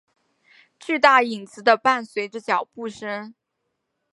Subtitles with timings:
[0.79, 3.35] 巨大影子的伴随着脚步声。